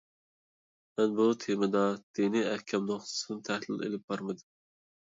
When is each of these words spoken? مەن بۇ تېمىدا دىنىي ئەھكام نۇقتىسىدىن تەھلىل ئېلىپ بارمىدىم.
مەن 1.01 1.13
بۇ 1.19 1.27
تېمىدا 1.43 1.83
دىنىي 2.21 2.49
ئەھكام 2.55 2.89
نۇقتىسىدىن 2.91 3.47
تەھلىل 3.53 3.87
ئېلىپ 3.91 4.11
بارمىدىم. 4.13 4.53